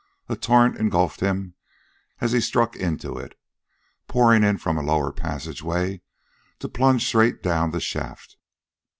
[0.27, 1.53] A torrent engulfed him
[2.21, 3.37] as he struck into it,
[4.07, 6.01] pouring in from a lower passageway
[6.57, 8.37] to plunge straight down the shaft.